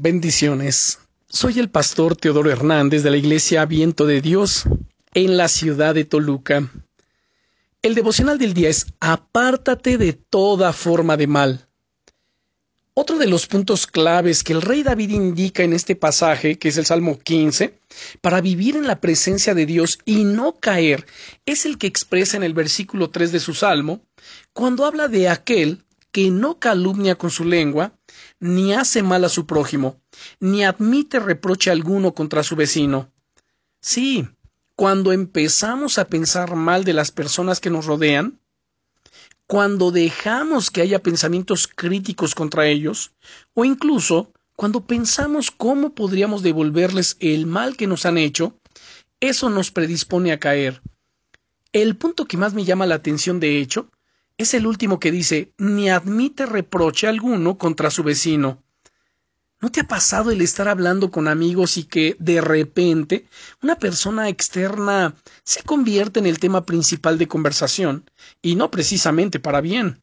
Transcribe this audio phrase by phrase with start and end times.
[0.00, 1.00] Bendiciones.
[1.28, 4.62] Soy el pastor Teodoro Hernández de la Iglesia Viento de Dios
[5.12, 6.70] en la ciudad de Toluca.
[7.82, 11.66] El devocional del día es Apártate de toda forma de mal.
[12.94, 16.76] Otro de los puntos claves que el rey David indica en este pasaje, que es
[16.76, 17.76] el Salmo 15,
[18.20, 21.06] para vivir en la presencia de Dios y no caer,
[21.44, 24.00] es el que expresa en el versículo 3 de su Salmo,
[24.52, 25.82] cuando habla de aquel
[26.18, 27.92] que no calumnia con su lengua,
[28.40, 30.00] ni hace mal a su prójimo,
[30.40, 33.12] ni admite reproche alguno contra su vecino.
[33.80, 34.26] Sí,
[34.74, 38.40] cuando empezamos a pensar mal de las personas que nos rodean,
[39.46, 43.12] cuando dejamos que haya pensamientos críticos contra ellos,
[43.54, 48.58] o incluso cuando pensamos cómo podríamos devolverles el mal que nos han hecho,
[49.20, 50.82] eso nos predispone a caer.
[51.72, 53.88] El punto que más me llama la atención, de hecho,
[54.38, 58.62] es el último que dice ni admite reproche alguno contra su vecino.
[59.60, 63.26] ¿No te ha pasado el estar hablando con amigos y que de repente
[63.60, 68.08] una persona externa se convierte en el tema principal de conversación
[68.40, 70.00] y no precisamente para bien?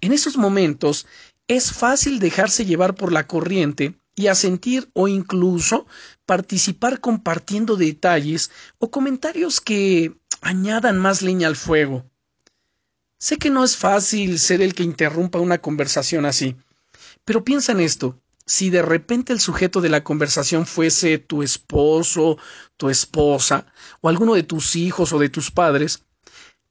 [0.00, 1.06] En esos momentos
[1.48, 5.86] es fácil dejarse llevar por la corriente y asentir o incluso
[6.24, 12.04] participar compartiendo detalles o comentarios que añadan más leña al fuego.
[13.22, 16.56] Sé que no es fácil ser el que interrumpa una conversación así,
[17.24, 18.18] pero piensa en esto.
[18.46, 22.36] Si de repente el sujeto de la conversación fuese tu esposo,
[22.76, 23.66] tu esposa,
[24.00, 26.02] o alguno de tus hijos o de tus padres,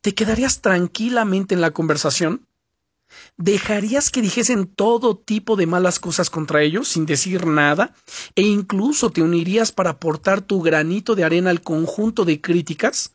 [0.00, 2.46] ¿te quedarías tranquilamente en la conversación?
[3.36, 7.94] ¿Dejarías que dijesen todo tipo de malas cosas contra ellos sin decir nada?
[8.34, 13.14] ¿E incluso te unirías para aportar tu granito de arena al conjunto de críticas?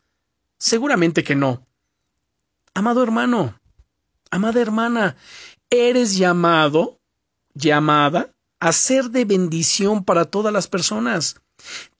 [0.56, 1.66] Seguramente que no.
[2.76, 3.60] Amado hermano,
[4.32, 5.16] amada hermana,
[5.70, 6.98] eres llamado,
[7.54, 11.36] llamada a ser de bendición para todas las personas.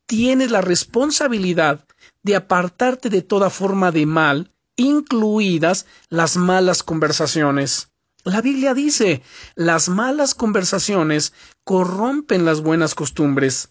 [0.06, 1.84] Tienes la responsabilidad
[2.24, 7.90] de apartarte de toda forma de mal, incluidas las malas conversaciones.
[8.24, 9.22] La Biblia dice,
[9.54, 13.68] las malas conversaciones corrompen las buenas costumbres.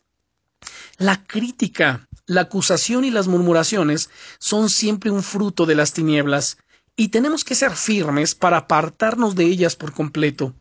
[0.97, 4.09] La crítica, la acusación y las murmuraciones
[4.39, 6.57] son siempre un fruto de las tinieblas
[6.95, 10.53] y tenemos que ser firmes para apartarnos de ellas por completo.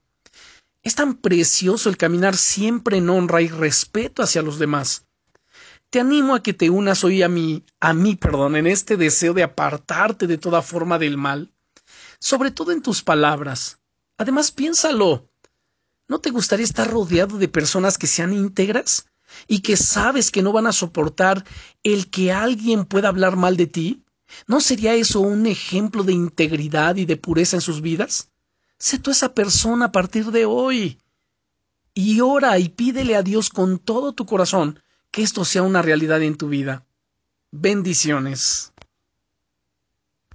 [0.82, 5.06] Es tan precioso el caminar siempre en honra y respeto hacia los demás.
[5.90, 9.34] Te animo a que te unas hoy a mí, a mí, perdón, en este deseo
[9.34, 11.52] de apartarte de toda forma del mal,
[12.18, 13.78] sobre todo en tus palabras.
[14.16, 15.28] Además, piénsalo.
[16.08, 19.06] ¿No te gustaría estar rodeado de personas que sean íntegras
[19.46, 21.44] y que sabes que no van a soportar
[21.82, 24.04] el que alguien pueda hablar mal de ti?
[24.46, 28.30] ¿No sería eso un ejemplo de integridad y de pureza en sus vidas?
[28.78, 30.98] Sé tú esa persona a partir de hoy.
[31.94, 36.22] Y ora y pídele a Dios con todo tu corazón que esto sea una realidad
[36.22, 36.86] en tu vida.
[37.50, 38.71] Bendiciones.